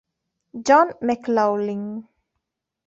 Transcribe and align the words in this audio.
John 0.65 0.97
McLoughlin 1.05 2.09